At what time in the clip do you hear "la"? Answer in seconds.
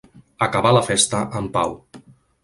0.77-0.81